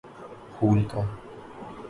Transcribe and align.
پھول 0.53 0.83
کا 0.83 1.01